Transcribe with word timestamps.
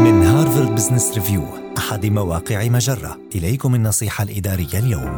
من 0.00 0.22
هارفارد 0.22 0.74
بزنس 0.74 1.14
ريفيو 1.14 1.42
أحد 1.78 2.06
مواقع 2.06 2.68
مجرة 2.68 3.18
إليكم 3.34 3.74
النصيحة 3.74 4.24
الإدارية 4.24 4.78
اليوم 4.78 5.16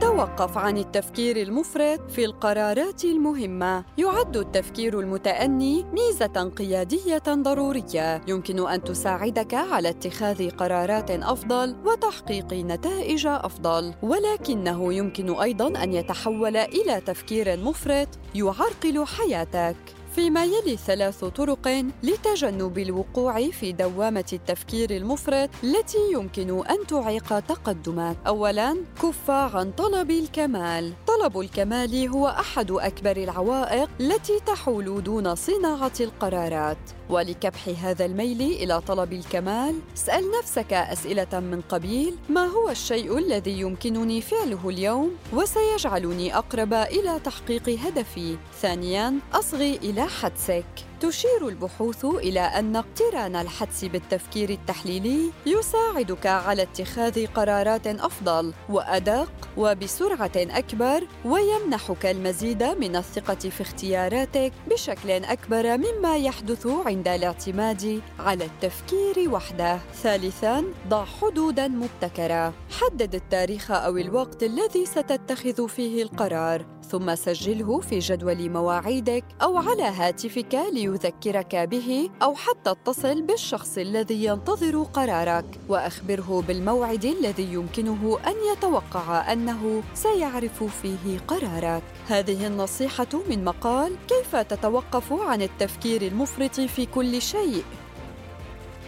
توقف 0.00 0.58
عن 0.58 0.78
التفكير 0.78 1.36
المفرط 1.36 2.10
في 2.10 2.24
القرارات 2.24 3.04
المهمة. 3.04 3.84
يعد 3.98 4.36
التفكير 4.36 5.00
المتأني 5.00 5.84
ميزة 5.84 6.52
قيادية 6.56 7.22
ضرورية 7.28 8.20
يمكن 8.28 8.68
أن 8.68 8.84
تساعدك 8.84 9.54
على 9.54 9.88
اتخاذ 9.88 10.50
قرارات 10.50 11.10
أفضل 11.10 11.76
وتحقيق 11.84 12.52
نتائج 12.52 13.26
أفضل، 13.26 13.94
ولكنه 14.02 14.94
يمكن 14.94 15.34
أيضاً 15.34 15.82
أن 15.82 15.92
يتحول 15.92 16.56
إلى 16.56 17.00
تفكير 17.00 17.56
مفرط 17.56 18.08
يعرقل 18.34 19.06
حياتك. 19.06 19.76
فيما 20.14 20.44
يلي 20.44 20.76
ثلاث 20.76 21.24
طرق 21.24 21.84
لتجنب 22.02 22.78
الوقوع 22.78 23.50
في 23.50 23.72
دوامة 23.72 24.24
التفكير 24.32 24.90
المفرط 24.90 25.50
التي 25.64 26.12
يمكن 26.12 26.66
أن 26.66 26.86
تعيق 26.88 27.38
تقدمك. 27.40 28.16
أولاً، 28.26 28.76
كف 29.02 29.30
عن 29.30 29.72
طلب 29.72 30.10
الكمال. 30.10 30.92
طلب 31.22 31.40
الكمال 31.40 32.08
هو 32.08 32.28
أحد 32.28 32.70
أكبر 32.70 33.16
العوائق 33.16 33.88
التي 34.00 34.40
تحول 34.46 35.02
دون 35.02 35.34
صناعة 35.34 35.92
القرارات. 36.00 36.76
ولكبح 37.10 37.68
هذا 37.82 38.04
الميل 38.04 38.40
إلى 38.42 38.80
طلب 38.80 39.12
الكمال، 39.12 39.80
اسأل 39.96 40.24
نفسك 40.38 40.72
أسئلة 40.72 41.40
من 41.40 41.60
قبيل: 41.68 42.14
ما 42.28 42.46
هو 42.46 42.70
الشيء 42.70 43.18
الذي 43.18 43.60
يمكنني 43.60 44.20
فعله 44.20 44.68
اليوم 44.68 45.10
وسيجعلني 45.32 46.36
أقرب 46.36 46.74
إلى 46.74 47.20
تحقيق 47.24 47.68
هدفي؟ 47.68 48.36
ثانياً، 48.60 49.14
أصغي 49.32 49.76
إلى 49.76 50.06
حدسك. 50.06 50.91
تشير 51.02 51.48
البحوث 51.48 52.04
إلى 52.04 52.40
أن 52.40 52.76
اقتران 52.76 53.36
الحدس 53.36 53.84
بالتفكير 53.84 54.50
التحليلي 54.50 55.30
يساعدك 55.46 56.26
على 56.26 56.62
اتخاذ 56.62 57.26
قرارات 57.26 57.86
أفضل 57.86 58.52
وأدق 58.68 59.32
وبسرعة 59.56 60.32
أكبر 60.36 61.06
ويمنحك 61.24 62.06
المزيد 62.06 62.62
من 62.62 62.96
الثقة 62.96 63.34
في 63.34 63.60
اختياراتك 63.60 64.52
بشكل 64.70 65.10
أكبر 65.10 65.76
مما 65.76 66.16
يحدث 66.16 66.66
عند 66.66 67.08
الاعتماد 67.08 68.02
على 68.18 68.44
التفكير 68.44 69.30
وحده. 69.30 69.78
ثالثاً، 70.02 70.64
ضع 70.88 71.04
حدوداً 71.04 71.68
مبتكرة. 71.68 72.54
حدد 72.80 73.14
التاريخ 73.14 73.70
أو 73.70 73.96
الوقت 73.96 74.42
الذي 74.42 74.86
ستتخذ 74.86 75.68
فيه 75.68 76.02
القرار 76.02 76.81
ثم 76.92 77.14
سجله 77.14 77.80
في 77.80 77.98
جدول 77.98 78.50
مواعيدك 78.50 79.24
أو 79.42 79.56
على 79.56 79.82
هاتفك 79.82 80.58
ليذكرك 80.72 81.56
به 81.56 82.10
أو 82.22 82.34
حتى 82.34 82.70
اتصل 82.70 83.22
بالشخص 83.22 83.78
الذي 83.78 84.24
ينتظر 84.24 84.82
قرارك. 84.82 85.44
وأخبره 85.68 86.44
بالموعد 86.48 87.04
الذي 87.04 87.52
يمكنه 87.52 88.18
أن 88.26 88.34
يتوقع 88.52 89.32
أنه 89.32 89.82
سيعرف 89.94 90.64
فيه 90.64 91.18
قرارك. 91.28 91.82
هذه 92.08 92.46
النصيحة 92.46 93.08
من 93.30 93.44
مقال 93.44 93.96
كيف 94.08 94.36
تتوقف 94.36 95.12
عن 95.12 95.42
التفكير 95.42 96.02
المفرط 96.02 96.60
في 96.60 96.86
كل 96.86 97.22
شيء؟ 97.22 97.64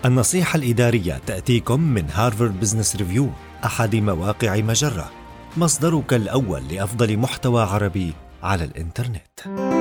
النصيحة 0.04 0.56
الإدارية 0.56 1.20
تأتيكم 1.26 1.80
من 1.80 2.04
هارفارد 2.10 2.60
بزنس 2.60 2.96
ريفيو 2.96 3.28
أحد 3.64 3.96
مواقع 3.96 4.56
مجرة. 4.56 5.23
مصدرك 5.56 6.14
الأول 6.14 6.62
لأفضل 6.68 7.16
محتوى 7.16 7.62
عربي 7.62 8.12
على 8.42 8.64
الإنترنت. 8.64 9.73